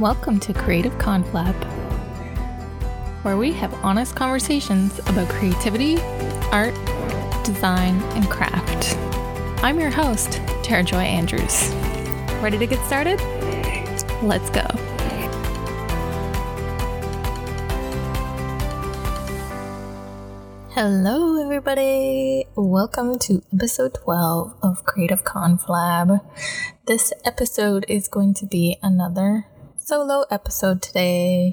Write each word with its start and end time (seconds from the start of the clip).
Welcome 0.00 0.40
to 0.40 0.54
Creative 0.54 0.94
Conflab, 0.94 1.52
where 3.22 3.36
we 3.36 3.52
have 3.52 3.74
honest 3.84 4.16
conversations 4.16 4.98
about 5.00 5.28
creativity, 5.28 5.98
art, 6.50 6.72
design, 7.44 8.00
and 8.14 8.26
craft. 8.30 8.96
I'm 9.62 9.78
your 9.78 9.90
host, 9.90 10.40
Tara 10.62 10.84
Joy 10.84 11.02
Andrews. 11.02 11.68
Ready 12.40 12.56
to 12.56 12.66
get 12.66 12.82
started? 12.86 13.20
Let's 14.22 14.48
go. 14.48 14.64
Hello, 20.70 21.44
everybody. 21.44 22.46
Welcome 22.56 23.18
to 23.18 23.42
episode 23.52 23.92
12 24.02 24.54
of 24.62 24.82
Creative 24.86 25.22
Conflab. 25.24 26.24
This 26.86 27.12
episode 27.26 27.84
is 27.86 28.08
going 28.08 28.32
to 28.32 28.46
be 28.46 28.78
another 28.82 29.44
solo 29.90 30.24
episode 30.30 30.80
today. 30.80 31.52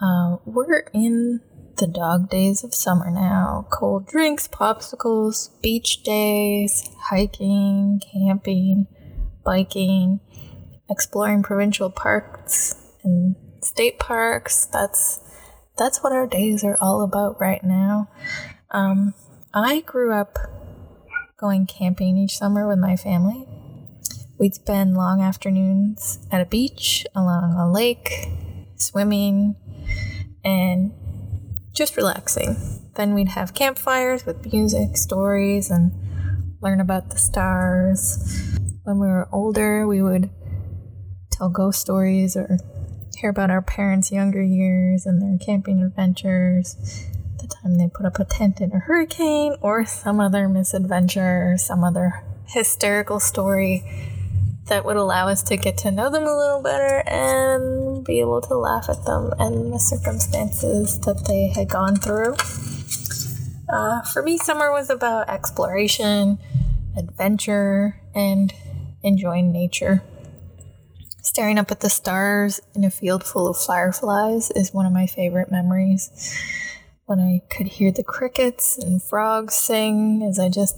Uh, 0.00 0.36
we're 0.44 0.84
in 0.94 1.40
the 1.78 1.88
dog 1.88 2.30
days 2.30 2.62
of 2.62 2.72
summer 2.72 3.10
now. 3.10 3.66
Cold 3.68 4.06
drinks, 4.06 4.46
popsicles, 4.46 5.50
beach 5.60 6.04
days, 6.04 6.88
hiking, 7.10 8.00
camping, 8.12 8.86
biking, 9.44 10.20
exploring 10.88 11.42
provincial 11.42 11.90
parks 11.90 12.76
and 13.02 13.34
state 13.60 13.98
parks. 13.98 14.66
That's 14.66 15.18
that's 15.76 16.04
what 16.04 16.12
our 16.12 16.28
days 16.28 16.62
are 16.62 16.76
all 16.80 17.02
about 17.02 17.40
right 17.40 17.64
now. 17.64 18.08
Um, 18.70 19.14
I 19.52 19.80
grew 19.80 20.12
up 20.12 20.38
going 21.40 21.66
camping 21.66 22.16
each 22.18 22.38
summer 22.38 22.68
with 22.68 22.78
my 22.78 22.94
family. 22.94 23.48
We'd 24.40 24.54
spend 24.54 24.96
long 24.96 25.20
afternoons 25.20 26.18
at 26.32 26.40
a 26.40 26.46
beach, 26.46 27.06
along 27.14 27.58
a 27.58 27.70
lake, 27.70 28.30
swimming, 28.74 29.54
and 30.42 30.92
just 31.74 31.94
relaxing. 31.94 32.56
Then 32.96 33.12
we'd 33.12 33.28
have 33.28 33.52
campfires 33.52 34.24
with 34.24 34.50
music, 34.50 34.96
stories, 34.96 35.70
and 35.70 35.92
learn 36.62 36.80
about 36.80 37.10
the 37.10 37.18
stars. 37.18 38.56
When 38.84 38.98
we 38.98 39.08
were 39.08 39.28
older, 39.30 39.86
we 39.86 40.00
would 40.00 40.30
tell 41.30 41.50
ghost 41.50 41.78
stories 41.78 42.34
or 42.34 42.56
hear 43.18 43.28
about 43.28 43.50
our 43.50 43.60
parents' 43.60 44.10
younger 44.10 44.42
years 44.42 45.04
and 45.04 45.20
their 45.20 45.36
camping 45.36 45.82
adventures, 45.82 46.76
the 47.42 47.46
time 47.46 47.76
they 47.76 47.88
put 47.88 48.06
up 48.06 48.18
a 48.18 48.24
tent 48.24 48.62
in 48.62 48.72
a 48.72 48.78
hurricane, 48.78 49.56
or 49.60 49.84
some 49.84 50.18
other 50.18 50.48
misadventure 50.48 51.52
or 51.52 51.58
some 51.58 51.84
other 51.84 52.24
hysterical 52.46 53.20
story 53.20 54.09
that 54.70 54.84
would 54.84 54.96
allow 54.96 55.28
us 55.28 55.42
to 55.42 55.56
get 55.56 55.76
to 55.76 55.90
know 55.90 56.08
them 56.08 56.22
a 56.22 56.36
little 56.36 56.62
better 56.62 57.02
and 57.06 58.04
be 58.04 58.20
able 58.20 58.40
to 58.40 58.54
laugh 58.54 58.88
at 58.88 59.04
them 59.04 59.32
and 59.38 59.72
the 59.72 59.78
circumstances 59.78 60.98
that 61.00 61.26
they 61.26 61.48
had 61.48 61.68
gone 61.68 61.96
through. 61.96 62.34
Uh, 63.68 64.00
for 64.02 64.22
me, 64.22 64.38
summer 64.38 64.72
was 64.72 64.88
about 64.88 65.28
exploration, 65.28 66.38
adventure, 66.96 68.00
and 68.14 68.54
enjoying 69.02 69.52
nature. 69.52 70.02
Staring 71.22 71.58
up 71.58 71.70
at 71.70 71.80
the 71.80 71.90
stars 71.90 72.60
in 72.74 72.84
a 72.84 72.90
field 72.90 73.24
full 73.24 73.48
of 73.48 73.58
fireflies 73.58 74.50
is 74.52 74.72
one 74.72 74.86
of 74.86 74.92
my 74.92 75.06
favorite 75.06 75.50
memories. 75.50 76.10
When 77.06 77.18
I 77.20 77.42
could 77.54 77.66
hear 77.66 77.90
the 77.90 78.04
crickets 78.04 78.78
and 78.78 79.02
frogs 79.02 79.54
sing 79.54 80.22
as 80.22 80.38
I 80.38 80.48
just 80.48 80.76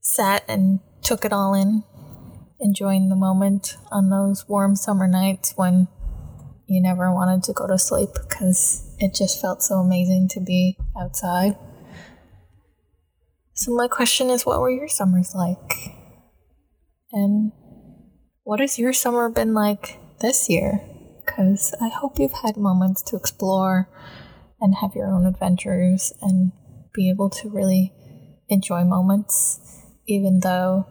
sat 0.00 0.44
and 0.46 0.80
took 1.02 1.24
it 1.24 1.32
all 1.32 1.54
in, 1.54 1.82
enjoying 2.60 3.08
the 3.08 3.16
moment 3.16 3.76
on 3.90 4.10
those 4.10 4.48
warm 4.48 4.76
summer 4.76 5.08
nights 5.08 5.54
when 5.56 5.88
you 6.66 6.80
never 6.80 7.12
wanted 7.12 7.42
to 7.42 7.52
go 7.52 7.66
to 7.66 7.78
sleep 7.78 8.10
because 8.14 8.94
it 8.98 9.14
just 9.14 9.40
felt 9.40 9.62
so 9.62 9.76
amazing 9.76 10.28
to 10.28 10.40
be 10.40 10.76
outside. 10.96 11.56
So, 13.54 13.74
my 13.74 13.88
question 13.88 14.30
is 14.30 14.46
what 14.46 14.60
were 14.60 14.70
your 14.70 14.88
summers 14.88 15.34
like? 15.34 15.96
And 17.12 17.52
what 18.44 18.60
has 18.60 18.78
your 18.78 18.92
summer 18.92 19.28
been 19.28 19.52
like 19.52 19.98
this 20.20 20.48
year? 20.48 20.80
Because 21.24 21.74
I 21.80 21.88
hope 21.88 22.18
you've 22.18 22.32
had 22.32 22.56
moments 22.56 23.02
to 23.02 23.16
explore 23.16 23.88
and 24.60 24.76
have 24.76 24.94
your 24.94 25.12
own 25.12 25.26
adventures 25.26 26.12
and 26.20 26.52
be 26.92 27.10
able 27.10 27.30
to 27.30 27.48
really 27.48 27.92
enjoy 28.48 28.84
moments, 28.84 29.82
even 30.06 30.40
though 30.40 30.86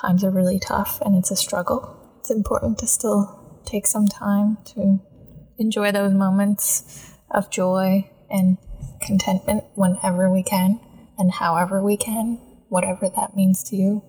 times 0.00 0.24
are 0.24 0.30
really 0.30 0.58
tough 0.58 1.00
and 1.00 1.16
it's 1.16 1.30
a 1.30 1.36
struggle. 1.36 1.96
It's 2.20 2.30
important 2.30 2.78
to 2.78 2.86
still 2.86 3.60
take 3.64 3.86
some 3.86 4.06
time 4.06 4.58
to 4.66 5.00
enjoy 5.58 5.92
those 5.92 6.12
moments 6.12 7.12
of 7.30 7.50
joy 7.50 8.10
and 8.30 8.58
contentment 9.00 9.64
whenever 9.74 10.30
we 10.30 10.42
can 10.42 10.80
and 11.18 11.32
however 11.32 11.82
we 11.82 11.96
can, 11.96 12.38
whatever 12.68 13.08
that 13.08 13.34
means 13.34 13.62
to 13.64 13.76
you. 13.76 14.02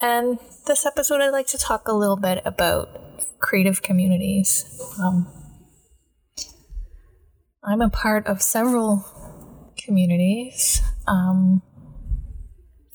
And 0.00 0.38
this 0.66 0.84
episode, 0.84 1.20
I'd 1.20 1.30
like 1.30 1.46
to 1.48 1.58
talk 1.58 1.88
a 1.88 1.94
little 1.94 2.16
bit 2.16 2.42
about 2.44 2.88
creative 3.40 3.80
communities. 3.80 4.64
Um, 5.00 5.28
I'm 7.62 7.80
a 7.80 7.88
part 7.88 8.26
of 8.26 8.42
several 8.42 9.06
communities 9.78 10.82
um, 11.06 11.62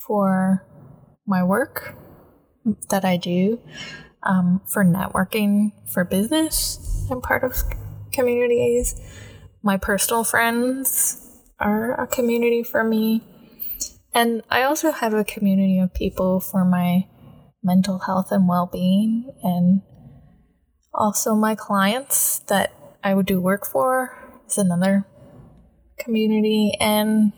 for 0.10 0.66
my 1.28 1.44
work 1.44 1.94
that 2.90 3.06
I 3.06 3.16
do, 3.16 3.60
um, 4.24 4.60
for 4.66 4.84
networking, 4.84 5.72
for 5.88 6.04
business. 6.04 7.06
I'm 7.12 7.22
part 7.22 7.44
of 7.44 7.54
communities. 8.12 9.00
My 9.62 9.78
personal 9.78 10.24
friends 10.24 11.30
are 11.60 11.94
a 11.94 12.08
community 12.08 12.64
for 12.64 12.84
me. 12.84 13.22
And 14.12 14.42
I 14.50 14.64
also 14.64 14.92
have 14.92 15.14
a 15.14 15.24
community 15.24 15.78
of 15.78 15.94
people 15.94 16.40
for 16.40 16.66
my 16.66 17.08
mental 17.62 18.00
health 18.00 18.32
and 18.32 18.48
well 18.48 18.66
being, 18.66 19.32
and 19.44 19.82
also 20.92 21.36
my 21.36 21.54
clients 21.54 22.40
that 22.48 22.74
I 23.04 23.14
would 23.14 23.28
do 23.28 23.40
work 23.40 23.64
for 23.64 24.18
is 24.48 24.58
another 24.58 25.06
community. 26.00 26.76
And 26.80 27.32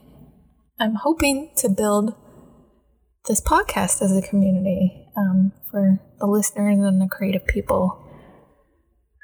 I'm 0.79 0.95
hoping 0.95 1.51
to 1.57 1.67
build 1.67 2.15
this 3.27 3.41
podcast 3.41 4.01
as 4.01 4.15
a 4.15 4.21
community 4.21 5.05
um, 5.15 5.51
for 5.69 5.99
the 6.19 6.25
listeners 6.25 6.79
and 6.79 7.01
the 7.01 7.07
creative 7.07 7.45
people 7.45 8.03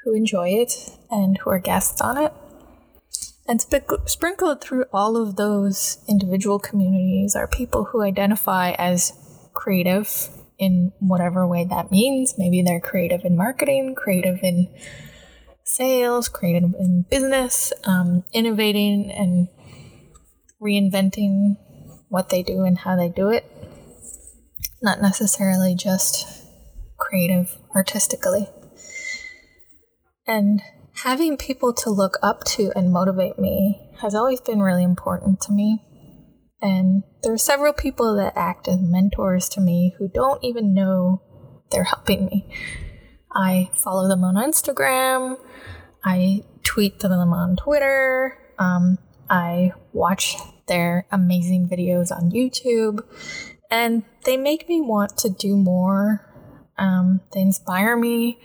who 0.04 0.14
enjoy 0.14 0.48
it 0.50 0.90
and 1.10 1.38
who 1.38 1.50
are 1.50 1.58
guests 1.58 2.00
on 2.00 2.16
it. 2.16 2.32
And 3.48 3.60
sp- 3.64 4.06
sprinkled 4.06 4.60
through 4.60 4.84
all 4.92 5.16
of 5.16 5.36
those 5.36 5.98
individual 6.08 6.58
communities 6.58 7.34
are 7.34 7.48
people 7.48 7.84
who 7.84 8.02
identify 8.02 8.72
as 8.72 9.12
creative 9.54 10.28
in 10.58 10.92
whatever 11.00 11.46
way 11.46 11.64
that 11.64 11.90
means. 11.90 12.34
Maybe 12.38 12.62
they're 12.62 12.80
creative 12.80 13.24
in 13.24 13.36
marketing, 13.36 13.94
creative 13.94 14.40
in 14.42 14.68
sales, 15.64 16.28
creative 16.28 16.74
in 16.78 17.04
business, 17.10 17.72
um, 17.84 18.24
innovating 18.32 19.10
and 19.10 19.48
reinventing 20.60 21.56
what 22.08 22.28
they 22.28 22.42
do 22.42 22.62
and 22.64 22.78
how 22.78 22.96
they 22.96 23.08
do 23.08 23.30
it. 23.30 23.44
Not 24.82 25.00
necessarily 25.00 25.74
just 25.74 26.46
creative 26.96 27.56
artistically. 27.74 28.48
And 30.26 30.62
having 31.02 31.36
people 31.36 31.72
to 31.72 31.90
look 31.90 32.18
up 32.22 32.44
to 32.44 32.72
and 32.76 32.92
motivate 32.92 33.38
me 33.38 33.92
has 34.00 34.14
always 34.14 34.40
been 34.40 34.60
really 34.60 34.84
important 34.84 35.40
to 35.42 35.52
me. 35.52 35.84
And 36.60 37.02
there 37.22 37.32
are 37.32 37.38
several 37.38 37.72
people 37.72 38.16
that 38.16 38.34
act 38.36 38.68
as 38.68 38.78
mentors 38.80 39.48
to 39.50 39.60
me 39.60 39.94
who 39.98 40.08
don't 40.08 40.42
even 40.42 40.74
know 40.74 41.22
they're 41.70 41.84
helping 41.84 42.26
me. 42.26 42.52
I 43.32 43.70
follow 43.74 44.08
them 44.08 44.24
on 44.24 44.34
Instagram, 44.34 45.36
I 46.04 46.44
tweet 46.64 46.98
to 47.00 47.08
them 47.08 47.32
on 47.32 47.56
Twitter, 47.56 48.36
um, 48.58 48.98
I 49.30 49.72
watch 49.92 50.36
their 50.66 51.06
amazing 51.10 51.68
videos 51.68 52.10
on 52.10 52.30
YouTube, 52.30 53.00
and 53.70 54.04
they 54.24 54.36
make 54.36 54.68
me 54.68 54.80
want 54.80 55.16
to 55.18 55.28
do 55.28 55.56
more. 55.56 56.24
Um, 56.78 57.20
they 57.32 57.40
inspire 57.40 57.96
me, 57.96 58.38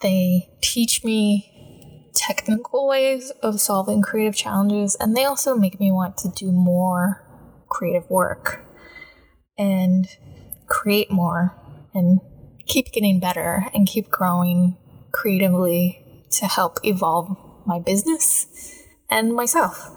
they 0.00 0.50
teach 0.62 1.04
me 1.04 2.10
technical 2.14 2.88
ways 2.88 3.30
of 3.42 3.60
solving 3.60 4.02
creative 4.02 4.34
challenges, 4.34 4.96
and 4.98 5.16
they 5.16 5.24
also 5.24 5.54
make 5.54 5.78
me 5.78 5.90
want 5.90 6.16
to 6.18 6.28
do 6.28 6.50
more 6.52 7.22
creative 7.68 8.08
work 8.08 8.64
and 9.58 10.06
create 10.66 11.10
more 11.10 11.54
and 11.92 12.20
keep 12.66 12.92
getting 12.92 13.20
better 13.20 13.66
and 13.74 13.86
keep 13.86 14.10
growing 14.10 14.76
creatively 15.12 16.26
to 16.30 16.46
help 16.46 16.78
evolve 16.82 17.36
my 17.66 17.78
business 17.78 18.46
and 19.10 19.34
myself. 19.34 19.90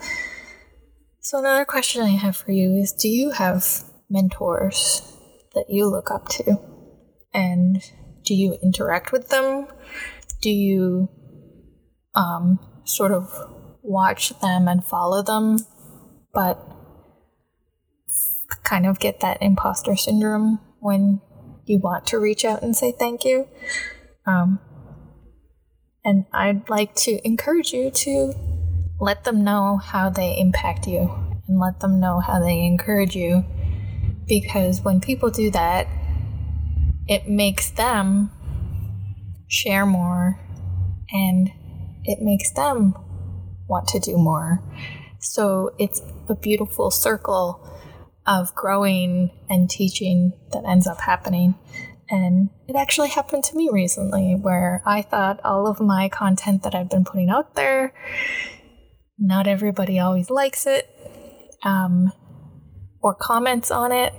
So, 1.22 1.40
another 1.40 1.66
question 1.66 2.04
I 2.04 2.10
have 2.10 2.36
for 2.36 2.52
you 2.52 2.76
is 2.76 2.94
Do 2.94 3.10
you 3.10 3.32
have 3.32 3.84
mentors 4.10 5.14
that 5.54 5.66
you 5.70 5.88
look 5.90 6.12
up 6.12 6.28
to? 6.30 6.58
And 7.34 7.82
do 8.24 8.34
you 8.34 8.58
interact 8.62 9.12
with 9.12 9.30
them? 9.30 9.68
Do 10.42 10.50
you 10.50 11.10
um, 12.16 12.60
sort 12.84 13.12
of 13.12 13.32
watch 13.82 14.38
them 14.40 14.68
and 14.68 14.84
follow 14.84 15.24
them, 15.24 15.60
but 16.34 16.60
kind 18.64 18.86
of 18.86 19.00
get 19.00 19.22
that 19.22 19.42
imposter 19.42 19.96
syndrome 19.96 20.60
when 20.80 21.22
you 21.66 21.80
want 21.80 22.06
to 22.08 22.20
reach 22.20 22.44
out 22.44 22.62
and 22.62 22.76
say 22.76 22.92
thank 22.92 23.24
you? 23.24 23.48
Um, 24.26 24.60
and 26.04 26.26
I'd 26.34 26.70
like 26.70 26.96
to 26.96 27.26
encourage 27.26 27.72
you 27.74 27.92
to 27.92 28.34
let 29.00 29.24
them 29.24 29.44
know 29.44 29.78
how 29.78 30.10
they 30.10 30.38
impact 30.38 30.88
you 30.88 31.10
and 31.48 31.60
let 31.60 31.80
them 31.80 32.00
know 32.00 32.20
how 32.20 32.40
they 32.40 32.64
encourage 32.64 33.16
you. 33.16 33.46
Because 34.28 34.82
when 34.82 35.00
people 35.00 35.30
do 35.30 35.52
that, 35.52 35.88
it 37.08 37.30
makes 37.30 37.72
them 37.72 38.32
share 39.48 39.86
more 39.86 40.40
and 41.12 41.50
it 42.04 42.20
makes 42.22 42.52
them 42.52 42.94
want 43.68 43.88
to 43.90 44.00
do 44.00 44.18
more. 44.18 44.62
So 45.20 45.74
it's 45.80 46.02
a 46.28 46.36
beautiful 46.36 46.92
circle 46.92 47.64
of 48.26 48.54
growing 48.54 49.32
and 49.50 49.70
teaching 49.70 50.34
that 50.52 50.66
ends 50.66 50.86
up 50.86 51.02
happening. 51.02 51.56
And 52.10 52.50
it 52.68 52.76
actually 52.76 53.10
happened 53.10 53.44
to 53.46 53.56
me 53.56 53.70
recently 53.72 54.36
where 54.36 54.82
I 54.86 55.02
thought 55.02 55.40
all 55.44 55.68
of 55.68 55.80
my 55.80 56.10
content 56.10 56.64
that 56.64 56.76
I've 56.76 56.90
been 56.90 57.06
putting 57.06 57.30
out 57.30 57.56
there, 57.56 57.94
not 59.18 59.48
everybody 59.48 60.00
always 60.00 60.30
likes 60.30 60.66
it 60.66 60.90
um, 61.64 62.12
or 63.02 63.14
comments 63.14 63.72
on 63.72 63.92
it. 63.92 64.14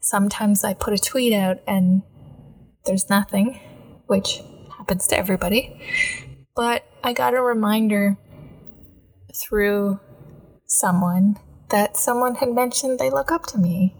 Sometimes 0.00 0.64
I 0.64 0.74
put 0.74 0.94
a 0.94 0.98
tweet 0.98 1.32
out 1.32 1.58
and 1.66 2.02
there's 2.84 3.08
nothing, 3.08 3.60
which 4.06 4.40
happens 4.76 5.06
to 5.08 5.16
everybody. 5.16 5.80
But 6.54 6.84
I 7.02 7.12
got 7.12 7.34
a 7.34 7.40
reminder 7.40 8.18
through 9.34 10.00
someone 10.66 11.36
that 11.70 11.96
someone 11.96 12.36
had 12.36 12.50
mentioned 12.50 12.98
they 12.98 13.10
look 13.10 13.32
up 13.32 13.46
to 13.46 13.58
me. 13.58 13.94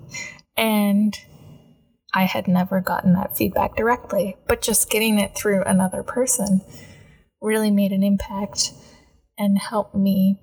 And 0.57 1.17
I 2.15 2.25
had 2.25 2.47
never 2.47 2.81
gotten 2.81 3.15
that 3.15 3.37
feedback 3.37 3.77
directly, 3.77 4.37
but 4.47 4.61
just 4.61 4.91
getting 4.91 5.19
it 5.19 5.35
through 5.35 5.63
another 5.65 6.03
person 6.03 6.61
really 7.41 7.71
made 7.71 7.93
an 7.93 8.03
impact 8.03 8.73
and 9.39 9.59
helped 9.59 9.95
me 9.95 10.39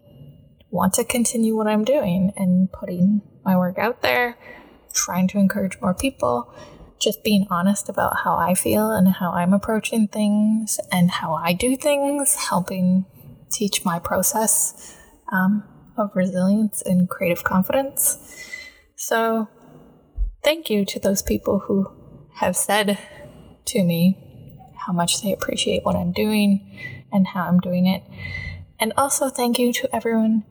want 0.72 0.94
to 0.94 1.04
continue 1.04 1.56
what 1.56 1.68
I'm 1.68 1.86
doing 1.86 2.32
and 2.36 2.72
putting 2.72 3.22
my 3.44 3.56
work 3.58 3.78
out 3.78 4.02
there, 4.02 4.38
trying 4.94 5.28
to 5.30 5.38
encourage 5.38 5.80
more 5.82 5.94
people, 5.94 6.54
just 7.00 7.24
being 7.24 7.48
honest 7.50 7.90
about 7.90 8.18
how 8.24 8.36
I 8.36 8.54
feel 8.54 8.92
and 8.92 9.08
how 9.08 9.32
I'm 9.32 9.54
approaching 9.54 10.08
things 10.08 10.80
and 10.92 11.10
how 11.10 11.34
I 11.34 11.54
do 11.54 11.76
things, 11.76 12.36
helping 12.36 13.06
teach 13.50 13.86
my 13.86 14.00
process 14.00 14.98
um, 15.32 15.64
of 15.98 16.12
resilience 16.16 16.82
and 16.82 17.10
creative 17.10 17.44
confidence. 17.44 18.18
So, 18.96 19.48
thank 20.44 20.70
you 20.70 20.86
to 20.86 21.00
those 21.00 21.22
people 21.22 21.60
who 21.60 21.90
have 22.36 22.56
said 22.56 22.98
to 23.66 23.84
me 23.84 24.18
how 24.76 24.94
much 24.94 25.22
they 25.22 25.32
appreciate 25.32 25.84
what 25.84 25.96
I'm 25.96 26.12
doing 26.12 27.06
and 27.12 27.28
how 27.28 27.44
I'm 27.44 27.60
doing 27.60 27.86
it. 27.86 28.04
And 28.80 28.94
also, 28.98 29.30
thank 29.30 29.60
you 29.60 29.74
to 29.74 29.96
everyone 29.96 30.46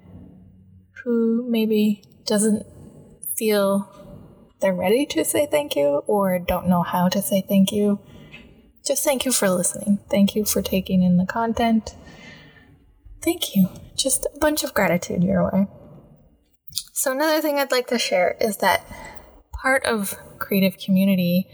who 1.03 1.47
maybe 1.49 2.03
doesn't 2.27 2.67
feel 3.39 3.89
they're 4.61 4.75
ready 4.75 5.07
to 5.07 5.25
say 5.25 5.47
thank 5.47 5.77
you 5.77 6.03
or 6.07 6.39
don't 6.39 6.69
know 6.69 6.83
how 6.83 7.09
to 7.09 7.23
say 7.23 7.45
thank 7.49 7.71
you. 7.71 8.01
Just 8.85 9.05
thank 9.05 9.25
you 9.25 9.33
for 9.33 9.49
listening. 9.49 10.01
Thank 10.11 10.35
you 10.35 10.45
for 10.45 10.63
taking 10.63 11.03
in 11.03 11.17
the 11.17 11.27
content. 11.27 11.95
Thank 13.23 13.55
you. 13.55 13.69
Just 13.97 14.27
a 14.35 14.39
bunch 14.39 14.65
of 14.65 14.75
gratitude 14.75 15.23
your 15.23 15.45
way. 15.45 15.67
So, 16.93 17.13
another 17.13 17.41
thing 17.41 17.59
I'd 17.59 17.71
like 17.71 17.87
to 17.89 17.99
share 17.99 18.37
is 18.41 18.59
that 18.59 18.85
part 19.53 19.85
of 19.85 20.17
creative 20.39 20.79
community, 20.79 21.47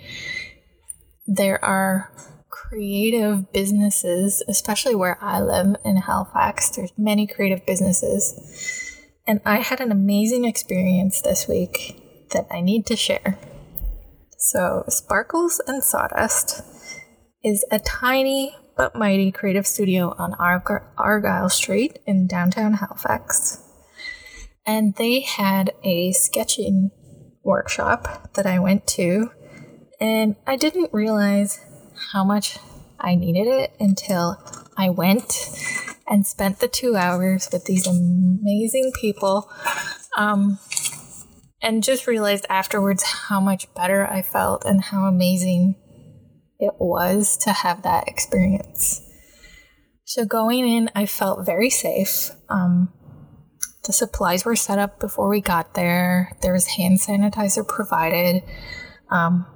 there 1.27 1.63
are 1.65 2.11
creative 2.51 3.53
businesses, 3.53 4.43
especially 4.49 4.95
where 4.95 5.19
I 5.23 5.41
live 5.41 5.77
in 5.85 5.97
Halifax. 5.97 6.71
There's 6.71 6.93
many 6.97 7.27
creative 7.27 7.67
businesses. 7.67 8.84
And 9.27 9.41
I 9.47 9.61
had 9.61 9.81
an 9.81 9.91
amazing 9.91 10.45
experience 10.45 11.23
this 11.23 11.49
week 11.49 12.29
that 12.33 12.47
I 12.51 12.61
need 12.61 12.85
to 12.87 12.97
share. 12.97 13.39
So, 14.37 14.85
Sparkles 14.89 15.63
and 15.67 15.83
Sawdust 15.83 16.63
is 17.43 17.65
a 17.71 17.79
tiny 17.79 18.55
but 18.77 18.95
mighty 18.95 19.33
creative 19.33 19.67
studio 19.67 20.15
on 20.19 20.35
Ar- 20.35 20.93
Argyle 20.99 21.49
Street 21.49 22.01
in 22.07 22.27
downtown 22.27 22.75
Halifax. 22.75 23.63
And 24.67 24.95
they 24.97 25.21
had 25.21 25.73
a 25.83 26.13
sketching 26.13 26.91
workshop 27.43 28.35
that 28.35 28.47
I 28.47 28.59
went 28.59 28.87
to, 28.89 29.31
and 30.01 30.37
I 30.47 30.57
didn't 30.57 30.93
realize 30.93 31.61
how 32.13 32.25
much 32.25 32.59
I 32.99 33.15
needed 33.15 33.47
it 33.47 33.75
until 33.81 34.43
I 34.77 34.91
went 34.91 35.33
and 36.07 36.27
spent 36.27 36.59
the 36.59 36.69
two 36.69 36.97
hours 36.97 37.49
with 37.53 37.65
these 37.65 37.87
amazing 37.87 38.93
people. 39.01 39.51
Um, 40.17 40.59
and 41.65 41.83
just 41.83 42.07
realized 42.07 42.45
afterwards 42.51 43.03
how 43.03 43.41
much 43.41 43.73
better 43.75 44.07
I 44.07 44.21
felt 44.21 44.67
and 44.67 44.83
how 44.83 45.07
amazing 45.07 45.77
it 46.59 46.75
was 46.79 47.39
to 47.39 47.53
have 47.53 47.83
that 47.83 48.07
experience. 48.07 49.01
So 50.05 50.27
going 50.27 50.69
in, 50.69 50.91
I 50.95 51.07
felt 51.07 51.47
very 51.47 51.71
safe. 51.71 52.31
Um, 52.51 52.93
the 53.87 53.93
supplies 53.93 54.45
were 54.45 54.57
set 54.57 54.79
up 54.79 55.01
before 55.01 55.29
we 55.29 55.41
got 55.41 55.75
there. 55.75 56.37
There 56.43 56.53
was 56.53 56.67
hand 56.67 57.01
sanitizer 57.01 57.67
provided. 57.67 58.43
Um, 59.11 59.47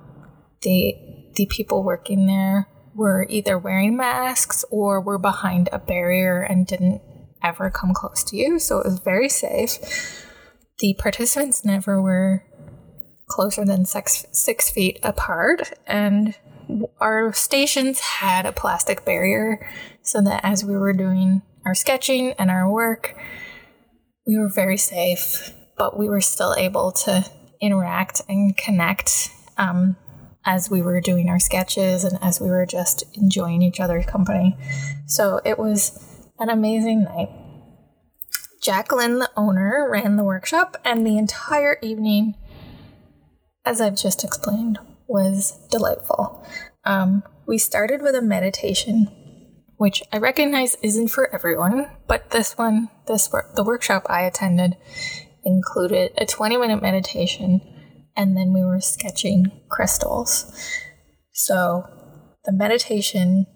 the 0.63 0.95
the 1.35 1.47
people 1.47 1.85
working 1.85 2.27
there 2.27 2.69
were 2.99 3.25
either 3.29 3.57
wearing 3.57 3.97
masks 3.97 4.65
or 4.71 5.01
were 5.01 5.19
behind 5.19 5.69
a 5.71 5.79
barrier 5.79 6.43
and 6.43 6.67
didn't 6.67 7.01
ever 7.43 7.71
come 7.71 7.95
close 7.95 8.25
to 8.25 8.37
you, 8.37 8.59
so 8.59 8.79
it 8.79 8.87
was 8.87 8.99
very 8.99 9.29
safe. 9.29 9.79
The 10.81 10.95
participants 10.99 11.65
never 11.65 12.03
were 12.03 12.45
closer 13.29 13.65
than 13.65 13.85
six 13.85 14.27
six 14.33 14.69
feet 14.71 14.99
apart, 15.05 15.73
and 15.87 16.35
our 17.01 17.33
stations 17.33 18.01
had 18.01 18.45
a 18.45 18.53
plastic 18.53 19.05
barrier 19.05 19.65
so 20.03 20.21
that 20.23 20.41
as 20.43 20.65
we 20.65 20.77
were 20.77 20.93
doing 20.93 21.43
our 21.65 21.75
sketching 21.75 22.33
and 22.33 22.51
our 22.51 22.71
work, 22.71 23.15
we 24.27 24.37
were 24.37 24.49
very 24.49 24.77
safe, 24.77 25.53
but 25.77 25.97
we 25.97 26.09
were 26.09 26.21
still 26.21 26.55
able 26.59 26.91
to 26.91 27.25
interact 27.61 28.23
and 28.29 28.57
connect 28.57 29.31
um, 29.57 29.97
as 30.49 30.71
we 30.71 30.81
were 30.81 30.99
doing 30.99 31.29
our 31.29 31.39
sketches 31.39 32.05
and 32.05 32.19
as 32.23 32.41
we 32.41 32.49
were 32.49 32.65
just 32.65 33.05
enjoying 33.19 33.61
each 33.61 33.81
other's 33.81 34.07
company. 34.07 34.57
So 35.05 35.43
it 35.45 35.59
was 35.59 36.27
an 36.39 36.49
amazing 36.49 37.05
night. 37.05 37.29
Jacqueline, 38.63 39.19
the 39.19 39.31
owner, 39.37 39.87
ran 39.91 40.17
the 40.17 40.25
workshop, 40.25 40.79
and 40.87 41.07
the 41.07 41.19
entire 41.19 41.77
evening, 41.83 42.35
as 43.67 43.79
I've 43.79 43.97
just 43.97 44.25
explained, 44.25 44.79
was 45.07 45.59
delightful. 45.71 46.43
Um, 46.83 47.25
we 47.47 47.59
started 47.59 48.01
with 48.01 48.15
a 48.15 48.23
meditation, 48.23 49.09
which 49.77 50.03
I 50.15 50.17
recognize 50.17 50.79
isn't 50.83 51.09
for 51.09 51.33
everyone, 51.33 51.91
but 52.07 52.31
this 52.31 52.57
one, 52.57 52.89
this 53.07 53.29
the 53.55 53.65
workshop 53.65 54.07
I 54.09 54.23
attended, 54.23 54.79
included 55.45 56.13
a 56.17 56.25
20 56.25 56.57
minute 56.57 56.81
meditation, 56.81 57.61
and 58.19 58.37
then 58.37 58.53
we 58.53 58.65
were 58.65 58.81
sketching 58.81 59.53
crystals. 59.71 60.53
So 61.33 61.85
the 62.45 62.53
meditation 62.53 63.47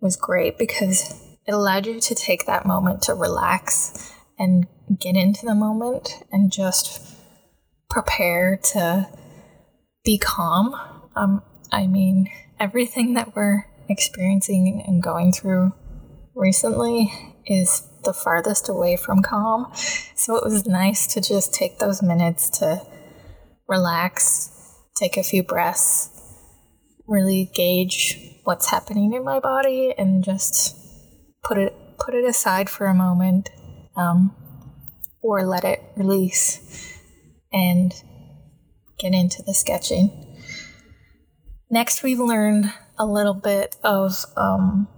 was 0.00 0.14
great 0.14 0.58
because 0.58 1.18
it 1.46 1.52
allowed 1.52 1.86
you 1.86 2.00
to 2.00 2.14
take 2.14 2.44
that 2.44 2.66
moment 2.66 3.00
to 3.02 3.14
relax 3.14 4.12
and 4.38 4.66
get 5.00 5.16
into 5.16 5.46
the 5.46 5.54
moment 5.54 6.22
and 6.30 6.52
just 6.52 7.00
prepare 7.88 8.58
to 8.72 9.08
be 10.04 10.18
calm. 10.18 10.74
Um, 11.16 11.42
I 11.72 11.86
mean, 11.86 12.28
everything 12.60 13.14
that 13.14 13.34
we're 13.34 13.64
experiencing 13.88 14.84
and 14.86 15.02
going 15.02 15.32
through 15.32 15.72
recently 16.34 17.10
is 17.46 17.88
the 18.04 18.12
farthest 18.12 18.68
away 18.68 18.96
from 18.96 19.22
calm. 19.22 19.72
So 20.14 20.36
it 20.36 20.44
was 20.44 20.66
nice 20.66 21.06
to 21.14 21.22
just 21.22 21.54
take 21.54 21.78
those 21.78 22.02
minutes 22.02 22.50
to 22.58 22.82
relax, 23.68 24.50
take 24.96 25.16
a 25.16 25.22
few 25.22 25.42
breaths, 25.42 26.10
really 27.06 27.50
gauge 27.54 28.18
what's 28.44 28.70
happening 28.70 29.12
in 29.12 29.24
my 29.24 29.40
body 29.40 29.94
and 29.96 30.24
just 30.24 30.76
put 31.42 31.58
it 31.58 31.74
put 31.98 32.14
it 32.14 32.24
aside 32.24 32.68
for 32.68 32.86
a 32.86 32.94
moment 32.94 33.50
um, 33.96 34.34
or 35.22 35.46
let 35.46 35.64
it 35.64 35.82
release 35.96 36.98
and 37.52 37.94
get 38.98 39.14
into 39.14 39.42
the 39.42 39.54
sketching. 39.54 40.10
Next, 41.70 42.02
we 42.02 42.16
learned 42.16 42.72
a 42.98 43.06
little 43.06 43.34
bit 43.34 43.76
of 43.82 44.24
um, 44.36 44.88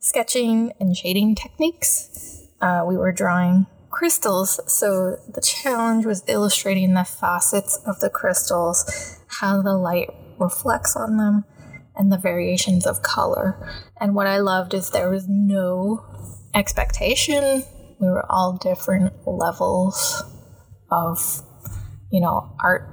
sketching 0.00 0.72
and 0.80 0.96
shading 0.96 1.34
techniques. 1.34 2.42
Uh, 2.60 2.84
we 2.86 2.96
were 2.96 3.12
drawing 3.12 3.66
crystals, 3.96 4.60
so 4.70 5.16
the 5.26 5.40
challenge 5.40 6.04
was 6.04 6.22
illustrating 6.26 6.92
the 6.92 7.02
facets 7.02 7.78
of 7.86 7.98
the 8.00 8.10
crystals, 8.10 9.18
how 9.40 9.62
the 9.62 9.72
light 9.72 10.10
reflects 10.38 10.94
on 10.94 11.16
them, 11.16 11.46
and 11.96 12.12
the 12.12 12.18
variations 12.18 12.86
of 12.86 13.00
color. 13.00 13.56
And 13.98 14.14
what 14.14 14.26
I 14.26 14.36
loved 14.36 14.74
is 14.74 14.90
there 14.90 15.08
was 15.08 15.24
no 15.26 16.04
expectation. 16.54 17.64
We 17.98 18.08
were 18.08 18.30
all 18.30 18.58
different 18.58 19.14
levels 19.26 20.22
of, 20.90 21.42
you 22.12 22.20
know, 22.20 22.54
art 22.62 22.86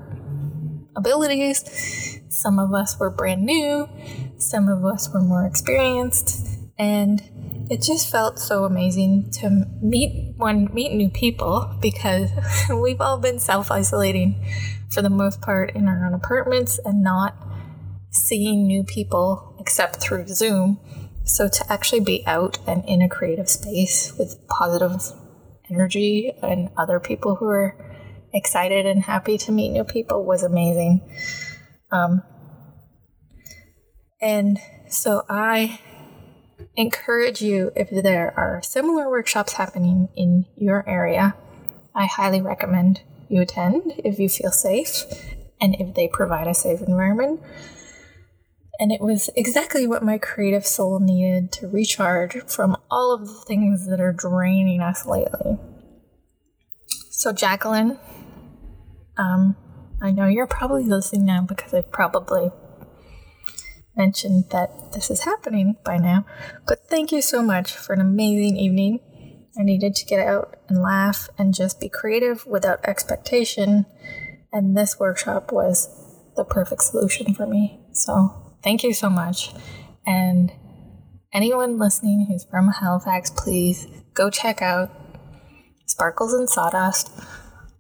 abilities. 0.96 2.22
Some 2.30 2.60
of 2.60 2.74
us 2.74 2.98
were 2.98 3.10
brand 3.10 3.44
new, 3.44 3.90
some 4.38 4.70
of 4.70 4.86
us 4.86 5.14
were 5.14 5.22
more 5.22 5.46
experienced, 5.46 6.48
and 6.80 7.22
it 7.70 7.82
just 7.82 8.12
felt 8.12 8.40
so 8.40 8.66
amazing 8.66 9.32
to 9.32 9.66
meet 9.82 10.36
one 10.38 10.70
meet 10.74 10.94
new 10.94 11.10
people 11.10 11.78
because 11.82 12.30
we've 12.70 13.02
all 13.02 13.18
been 13.18 13.40
self-isolating 13.40 14.44
for 14.90 15.02
the 15.02 15.10
most 15.10 15.42
part 15.42 15.72
in 15.76 15.88
our 15.88 16.06
own 16.06 16.14
apartments 16.14 16.80
and 16.84 17.02
not 17.02 17.36
seeing 18.10 18.68
new 18.68 18.84
people 18.84 19.56
except 19.60 19.98
through 19.98 20.28
Zoom. 20.28 20.80
So 21.26 21.48
to 21.48 21.72
actually 21.72 22.02
be 22.02 22.26
out 22.28 22.60
and 22.68 22.84
in 22.86 23.02
a 23.02 23.10
creative 23.10 23.50
space 23.50 24.14
with 24.18 24.46
positive 24.48 25.02
energy 25.70 26.34
and 26.44 26.70
other 26.78 27.00
people 27.00 27.36
who 27.36 27.48
are 27.48 27.78
excited 28.34 28.86
and 28.86 29.04
happy 29.04 29.38
to 29.38 29.52
meet 29.52 29.70
new 29.70 29.84
people 29.84 30.26
was 30.26 30.44
amazing. 30.44 31.02
Um, 31.92 32.24
and 34.22 34.60
so 34.90 35.24
I 35.30 35.80
encourage 36.76 37.42
you 37.42 37.72
if 37.76 37.90
there 37.90 38.34
are 38.38 38.62
similar 38.64 39.10
workshops 39.10 39.54
happening 39.54 40.10
in 40.16 40.46
your 40.56 40.88
area, 40.88 41.36
I 41.94 42.08
highly 42.08 42.42
recommend 42.42 43.02
you 43.30 43.42
attend 43.42 43.94
if 44.04 44.20
you 44.20 44.30
feel 44.30 44.52
safe 44.52 45.04
and 45.62 45.76
if 45.80 45.94
they 45.96 46.08
provide 46.08 46.48
a 46.48 46.54
safe 46.54 46.82
environment. 46.82 47.42
And 48.80 48.92
it 48.92 49.02
was 49.02 49.30
exactly 49.36 49.86
what 49.86 50.04
my 50.04 50.18
creative 50.18 50.66
soul 50.66 51.00
needed 51.00 51.52
to 51.54 51.68
recharge 51.68 52.42
from 52.48 52.76
all 52.90 53.14
of 53.14 53.28
the 53.28 53.42
things 53.46 53.88
that 53.88 54.02
are 54.02 54.12
draining 54.12 54.82
us 54.82 55.06
lately. 55.06 55.60
So, 57.12 57.32
Jacqueline, 57.32 58.00
um, 59.16 59.56
I 60.02 60.12
know 60.12 60.28
you're 60.28 60.48
probably 60.48 60.84
listening 60.84 61.26
now 61.26 61.46
because 61.48 61.74
I've 61.74 61.92
probably 61.92 62.52
mentioned 63.96 64.46
that 64.52 64.94
this 64.94 65.10
is 65.10 65.24
happening 65.24 65.76
by 65.84 65.98
now. 65.98 66.26
But 66.68 66.88
thank 66.90 67.12
you 67.12 67.22
so 67.22 67.42
much 67.42 67.74
for 67.74 67.94
an 67.94 68.02
amazing 68.02 68.58
evening. 68.58 69.00
I 69.58 69.64
needed 69.64 69.96
to 69.96 70.06
get 70.06 70.26
out 70.26 70.58
and 70.68 70.82
laugh 70.82 71.30
and 71.38 71.54
just 71.54 71.80
be 71.80 71.90
creative 71.90 72.46
without 72.46 72.84
expectation. 72.86 73.86
And 74.52 74.76
this 74.76 75.00
workshop 75.00 75.52
was 75.52 75.90
the 76.36 76.44
perfect 76.44 76.82
solution 76.84 77.34
for 77.34 77.46
me. 77.46 77.80
So 77.92 78.56
thank 78.64 78.84
you 78.84 78.94
so 78.94 79.10
much. 79.10 79.54
And 80.06 80.52
anyone 81.32 81.78
listening 81.78 82.26
who's 82.28 82.46
from 82.46 82.70
Halifax, 82.70 83.30
please 83.30 83.88
go 84.14 84.30
check 84.30 84.62
out 84.62 84.92
Sparkles 85.86 86.34
and 86.34 86.50
Sawdust 86.50 87.12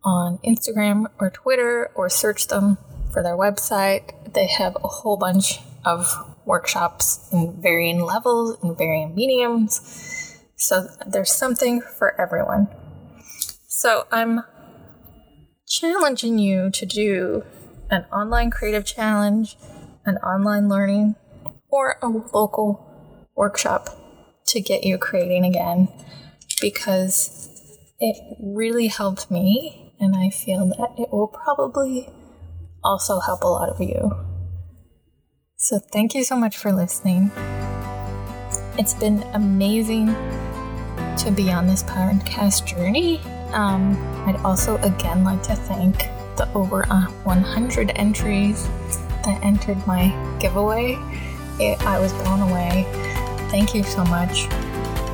on 0.04 0.38
Instagram 0.46 1.06
or 1.20 1.32
Twitter 1.32 1.90
or 1.96 2.10
search 2.10 2.48
them 2.48 2.78
for 3.12 3.24
their 3.24 3.38
website. 3.38 4.34
They 4.34 4.48
have 4.48 4.76
a 4.84 4.88
whole 4.88 5.18
bunch 5.18 5.60
of 5.86 6.36
workshops 6.46 7.28
in 7.32 7.62
varying 7.62 8.02
levels 8.02 8.58
and 8.62 8.78
varying 8.78 9.16
mediums. 9.16 10.40
So 10.56 10.88
there's 11.06 11.32
something 11.32 11.82
for 11.82 12.20
everyone. 12.20 12.68
So 13.68 14.08
I'm 14.12 14.44
challenging 15.68 16.40
you 16.40 16.70
to 16.72 16.86
do 16.86 17.44
an 17.90 18.06
online 18.14 18.50
creative 18.52 18.86
challenge, 18.86 19.58
an 20.06 20.18
online 20.18 20.70
learning, 20.70 21.16
or 21.70 21.98
a 22.02 22.08
local 22.08 22.88
workshop 23.36 23.90
to 24.46 24.62
get 24.62 24.84
you 24.84 24.98
creating 24.98 25.44
again 25.46 25.88
because 26.62 27.50
it 28.00 28.16
really 28.40 28.88
helped 28.88 29.32
me 29.32 29.94
and 30.00 30.16
I 30.16 30.30
feel 30.30 30.68
that 30.68 30.94
it 30.98 31.12
will 31.12 31.28
probably 31.28 32.10
also 32.84 33.20
help 33.20 33.44
a 33.44 33.48
lot 33.48 33.70
of 33.70 33.80
you. 33.80 34.12
So, 35.64 35.80
thank 35.80 36.14
you 36.14 36.26
so 36.26 36.36
much 36.36 36.58
for 36.58 36.74
listening. 36.74 37.32
It's 38.78 38.94
been 38.94 39.24
amazing 39.34 40.08
to 40.08 41.32
be 41.34 41.54
on 41.54 41.68
this 41.68 41.84
podcast 41.84 42.66
journey. 42.66 43.22
Um, 43.54 43.96
I'd 44.28 44.36
also 44.44 44.76
again 44.80 45.24
like 45.24 45.42
to 45.44 45.56
thank 45.56 46.00
the 46.36 46.50
over 46.54 46.86
uh, 46.92 47.06
100 47.24 47.94
entries 47.96 48.68
that 49.24 49.40
entered 49.42 49.78
my 49.88 50.12
giveaway. 50.42 50.98
It, 51.62 51.82
I 51.86 51.98
was 51.98 52.12
blown 52.12 52.42
away. 52.42 52.86
Thank 53.50 53.74
you 53.74 53.84
so 53.84 54.04
much. 54.04 54.48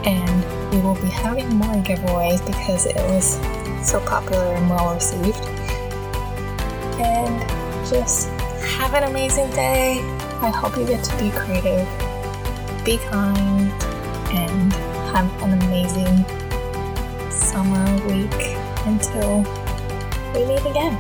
And 0.08 0.74
we 0.74 0.82
will 0.82 0.96
be 0.96 1.10
having 1.10 1.48
more 1.50 1.76
giveaways 1.84 2.44
because 2.48 2.88
it 2.88 2.96
was 2.96 3.36
so 3.88 4.00
popular 4.00 4.56
and 4.56 4.68
well 4.68 4.96
received. 4.96 5.46
And 7.00 7.88
just 7.88 8.30
have 8.80 8.96
an 8.96 9.04
amazing 9.04 9.52
day. 9.52 10.02
I 10.42 10.50
hope 10.52 10.78
you 10.78 10.86
get 10.86 11.04
to 11.04 11.18
be 11.18 11.32
creative, 11.32 11.88
be 12.86 12.98
kind, 13.10 13.72
and 14.32 14.74
have 15.12 15.44
an 15.44 15.62
amazing 15.62 16.24
summer 17.30 17.86
week 18.08 18.56
until 18.86 19.44
we 20.34 20.46
meet 20.46 20.66
again. 20.66 20.98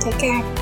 Take 0.00 0.18
care. 0.18 0.57